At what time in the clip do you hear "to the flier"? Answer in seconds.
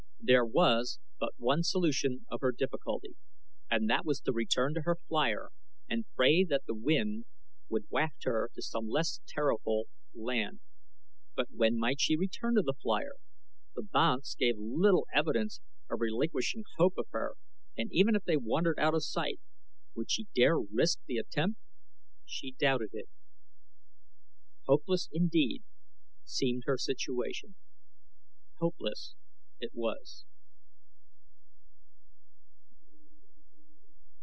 12.55-13.13